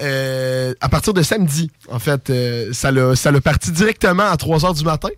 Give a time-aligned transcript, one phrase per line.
[0.00, 4.36] Euh, à partir de samedi, en fait, euh, ça l'a ça l'a parti directement à
[4.36, 5.10] 3 h du matin.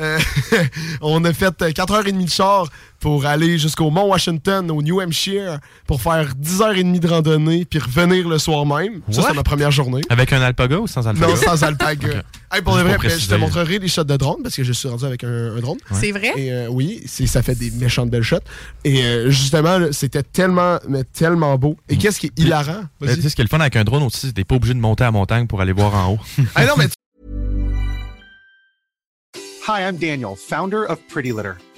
[0.00, 0.18] Euh,
[1.00, 2.66] on a fait 4h30 de char
[3.04, 8.26] pour aller jusqu'au Mont Washington, au New Hampshire, pour faire 10h30 de randonnée, puis revenir
[8.26, 9.02] le soir même.
[9.10, 9.28] Ça, What?
[9.28, 10.00] c'est ma première journée.
[10.08, 11.26] Avec un alpaga ou sans alpaga?
[11.26, 12.22] Non, sans alpaga.
[12.50, 14.64] Hey, pour de Juste vrai, pour je te montrerai les shots de drone parce que
[14.64, 15.76] je suis rendu avec un, un drone.
[15.92, 16.32] C'est vrai?
[16.34, 18.38] Et euh, oui, ça fait des méchantes belles shots.
[18.84, 21.76] Et euh, justement, c'était tellement, mais tellement beau.
[21.90, 22.84] Et qu'est-ce qui est hilarant?
[23.02, 24.80] Tu sais, ce qui est le fun avec un drone aussi, t'es pas obligé de
[24.80, 26.18] monter à la montagne pour aller voir en haut.
[26.54, 26.86] Ah non, mais
[29.68, 31.52] Hi, I'm Daniel, founder of Pretty Litter.